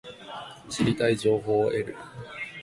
[0.67, 1.95] 知りたい情報を得る